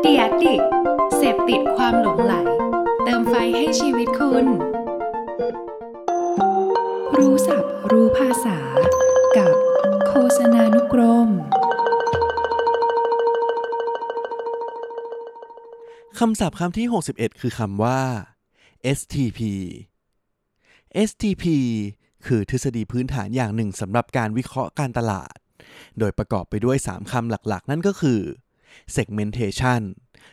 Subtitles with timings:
[0.00, 0.62] เดียดิก
[1.16, 2.34] เสพติดความหลงไหล
[3.04, 4.46] เติมไฟให้ชีวิตคุณ
[7.18, 8.58] รู้ศัพท์รู้ภาษา
[9.36, 9.54] กับ
[10.08, 11.28] โฆษณานุกรม
[16.18, 18.00] คำศัพท์คำที่ 61 คือคำว่า
[18.98, 19.40] STP
[21.08, 21.44] STP
[22.26, 25.36] คือทฤษฎีพื้นฐานอย่างหนึ่งสำหรับการวิเคราะห์การตลาด
[25.98, 28.20] โดยประกอบไปด้วย 3 คำหลักๆ นั่นก็คือ
[28.96, 29.82] segmentation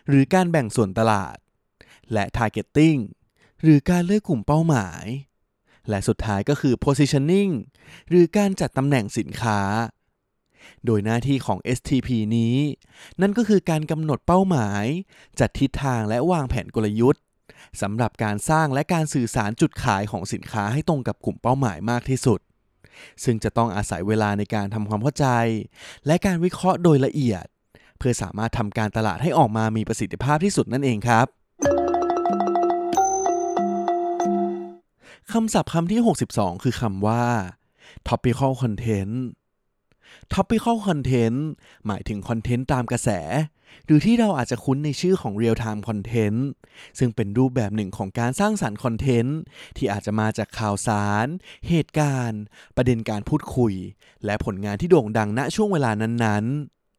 [0.07, 1.37] หรือการแบ่งส่วนตลาด
[2.13, 2.99] และ targeting
[3.61, 5.05] หรือการเลือกกลุ่มเป้าหมาย
[5.89, 7.51] และสุดท้ายก็คือ positioning
[8.09, 9.59] หรือการจัดตำแหน่งสินค้า
[10.85, 12.57] โดยหน้าที่ของ STP นี้
[13.21, 14.85] นั่นก็คือการกำหนดเป้าหมาย
[15.39, 17.23] จัดทิศทางและวางแผนกลยุทธ์
[17.81, 22.39] สำหรับการสร้างและการสื่อสารจุดขายของสินค้าให้ตรงกับกลุ่มเป้าหมายมากที่สุด
[23.23, 25.27] ซึ่งจะต้องอาศัยเวลาในการทำความเข้าใจ
[26.07, 27.45] และการวิเคราะห์โดยละเอียด
[27.97, 31.27] เพื่อสามารถทำการตลาดให้ออกมามีประสิทธิภาพที่สุดนั่นเองครับ
[35.31, 37.23] คำศัพท์คำที่ 62 คือคำว่า
[38.07, 39.15] topical content
[40.33, 41.39] topical content
[41.85, 43.09] หมายถึงคอนเทนต์ตามกระแส
[43.85, 46.39] หรือที่เราอาจจะคุ้นในชื่อของ real time content
[46.99, 49.37] ซึ่งเป็นรูปแบบหนึ่งของการสร้างสารรค์คอนเทนต์
[49.77, 51.27] ที่อาจจะมาจากข่าวสาร
[51.67, 52.41] เหตุการณ์
[52.75, 53.73] ประเด็นการพูดคุย
[54.25, 56.45] และผลงานที่โด่งดังณช่วงเวลานั้น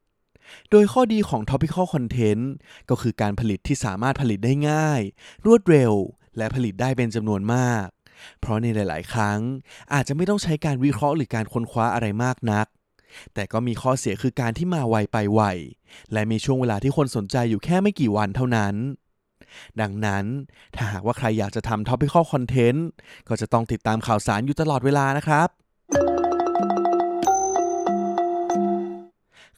[0.09, 2.43] ๆโดยข้อดีของ topical content
[2.89, 5.01] ก็คือการผลิตที่สามารถผลิตได้ง่าย
[5.45, 5.93] รวดเร็ว
[6.37, 7.87] และผลิตได้เป็นจำนวนมาก
[8.39, 9.39] เพราะในหลาย ๆ ครั้ง
[9.93, 12.67] อาจจะไม่ต้องใช้การวิเคราะห์หรือการค้นคว้าอะไรมากนัก
[13.33, 15.41] แต่ก็มีข้อเสียคือการที่มาไวไปไว
[16.13, 18.75] และมีช่วงเวลาที่คนสนใจอยู่แค่ไม่กี่วันเท่านั้น
[19.81, 20.25] ดังนั้น
[20.75, 22.79] ถ้าหากว่าใครอยากจะทำ topical content
[23.27, 25.49] ก็จะต้องติดตามข่าวสารอยู่ตลอดเวลานะครับ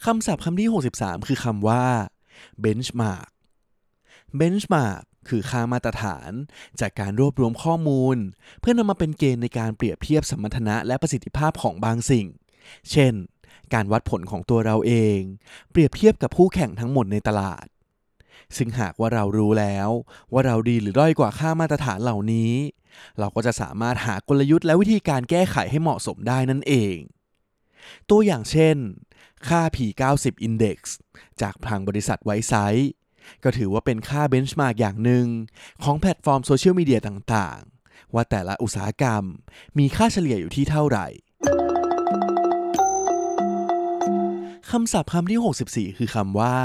[0.05, 1.85] คำศัพท์คำที่ 63 คือคำว่า
[2.63, 3.27] benchmark
[4.39, 6.31] benchmark คือค่ามาตรฐาน
[6.81, 8.17] จากการรวบรวมข้อมูล
[8.59, 12.27] เพื่อนำมาเป็นเกณฑ์ในการเปรียบเทียบสมรรถนะและประสิทธิภาพของบางสิ่ง
[12.91, 13.13] เช่น
[13.73, 15.19] การวัดผลของตัวเราเอง
[15.71, 17.65] เปรียบเทียบกับคู่แข่งทั้งหมดในตลาด
[18.57, 19.89] ซึ่งหากว่าเรารู้แล้ว
[20.33, 22.53] ว่าเราดีหรือด้อยกว่าค่ามาตรฐานเหล่านี้
[23.19, 26.97] เราก็จะสามารถหากลยุทธ์และวิธีการแก้ไขให้เหมาะสมได้นั่นเอง
[28.09, 28.77] ตัวอย่างเช่น
[29.47, 30.77] ค่า P90 Index
[31.41, 32.91] จากทางบริษัทไวซ์ไซท์
[33.43, 35.27] ก็ถือว่าเป็นค่า benchmark อย่างหนึ่ง
[35.83, 39.23] ของแพลตฟอร์มโซเชียลมีเดียต่างๆ ว่าแต่ละอุตสาหกรรม
[39.77, 41.07] มีค่าเฉลี่ยอยู่ที่เท่าไหร่
[44.71, 46.55] คำศัพท์คำที่ 64 คือคำว่า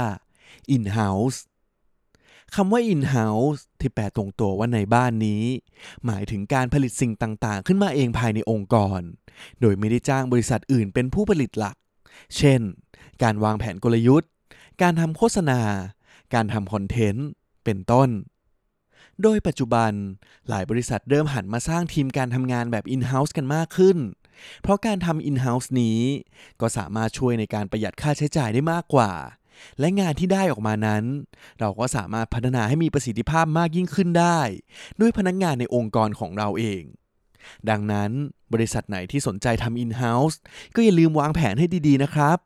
[0.75, 1.39] in-house
[2.55, 5.43] คำว่า in-house ที่แปลตรงตัวว่าในบ้านนี้
[6.05, 9.01] หมายถึงการผลิตสิ่งต่างๆ ขึ้นมาเองภายในองค์กร
[9.61, 11.75] โดยไม่ได้จ้างบริษัทอื่นเป็นผู้ผลิตหลัก
[12.37, 12.61] เช่น
[13.23, 14.29] การวางแผนกลยุทธ์
[14.81, 15.61] การทำโฆษณา
[16.33, 17.27] การทำคอนเทนต์
[17.63, 18.09] เป็นต้น
[19.21, 19.91] โดยปัจจุบัน
[20.49, 23.97] หลายบริษัทเริ่มหันมาสร้างทีมการทำงานแบบ in-house กันมากขึ้น
[24.61, 25.99] เพราะการทำ in-house นี้
[26.61, 29.11] ก็สามารถช่วยในการประหยัดค่าใช้จ่ายได้มากกว่า
[29.79, 31.03] และงานที่ได้ออกมานั้น
[31.59, 34.39] เราก็สามารถพัฒนาให้มีประสิทธิภาพมากยิ่งขึ้นได้
[34.99, 36.83] ด้วยพนักงานในองค์กรของเราเอง
[37.69, 38.11] ดังนั้น
[38.53, 40.35] บริษัทไหนที่สนใจทำ in-house
[40.75, 42.37] ก็อย่าลืมวางแผนให้ดีๆนะครับ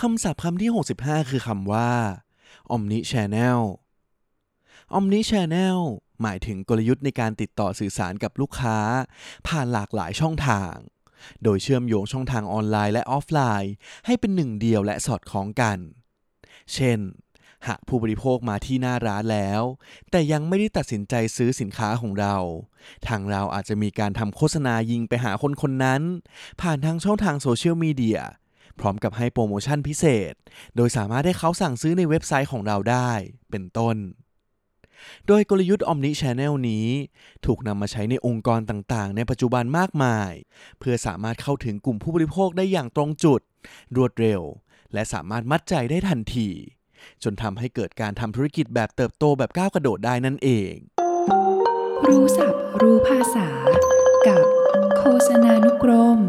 [0.00, 1.90] คำศัพท์คำที่ 65 คือคำว่า
[2.74, 3.60] omni channel
[4.92, 5.78] omni channel
[6.22, 8.78] หมายถึงกลยุทธ์ในการติดต่อสื่อสารกับลูกค้า
[9.48, 10.74] ผ่านหลากหลายช่องทาง
[11.42, 13.72] โดยเชื่อมโยงช่องทางออนไลน์และออฟไลน์
[14.06, 15.78] ให้เป็นหนึ่งเดียวและสอดคล้องกัน
[16.74, 17.00] เช่น
[17.66, 19.62] หากผู้บริโภคมาที่หน้าร้านแล้ว
[20.10, 22.36] แต่ยังไม่ได้ตัดสินใจซื้อสินค้าของเรา
[23.08, 26.02] ทางเราอาจจะมีการทำโฆษณายิงไปหาคนคนนั้น
[26.60, 28.20] ผ่านทางช่องทางโซเชียลมีเดีย
[28.78, 30.34] พร้อมกับให้โปรโมชั่นพิเศษษ
[30.76, 33.10] โดยสามารถให้เขาสั่งซื้อในเว็บไซต์ของเราได้
[33.50, 33.96] เป็นต้น
[35.26, 36.88] โดยกลยุทธ์ Omni Channel นี้
[37.46, 40.32] ถูกนำมาใช้ในองค์กรต่างๆ ในปัจจุบันมากมาย
[40.78, 43.40] เพื่อสามารถเข้าถึงกลุ่มผู้บริโภคได้อย่างตรงจุด
[43.96, 44.42] รวดเร็ว
[44.92, 46.48] และสามารถมัดใจได้ทันที
[47.22, 50.74] จนทำให้เกิดการทำธุรกิจแบบเติบโตแบบก้าวกระโดดได้นั่นเอง
[52.08, 53.48] รู้ศัพท์รู้ภาษา
[54.26, 54.44] กับ
[54.98, 56.20] โฆษณานุกรม